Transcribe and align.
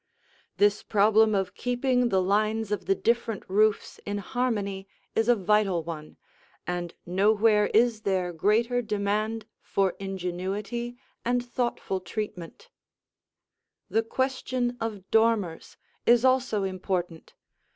This 0.57 0.81
problem 0.81 1.35
of 1.35 1.53
keeping 1.53 2.09
the 2.09 2.23
lines 2.23 2.71
of 2.71 2.87
the 2.87 2.95
different 2.95 3.47
roofs 3.47 3.99
in 4.03 4.17
harmony 4.17 4.87
is 5.15 5.29
a 5.29 5.35
vital 5.35 5.83
one, 5.83 6.17
and 6.65 6.95
nowhere 7.05 7.67
is 7.67 8.01
there 8.01 8.33
greater 8.33 8.81
demand 8.81 9.45
for 9.61 9.93
ingenuity 9.99 10.97
and 11.23 11.45
thoughtful 11.45 11.99
treatment. 12.01 12.71
The 13.91 14.01
question 14.01 14.75
of 14.81 15.03
dormers 15.11 15.77
is 16.07 16.25
also 16.25 16.63
important. 16.63 17.35